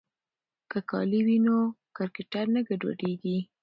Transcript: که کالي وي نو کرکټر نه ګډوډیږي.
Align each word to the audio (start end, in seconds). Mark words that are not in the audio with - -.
که 0.71 0.79
کالي 0.91 1.19
وي 1.25 1.37
نو 1.45 1.57
کرکټر 1.97 2.45
نه 2.55 2.61
ګډوډیږي. 2.67 3.37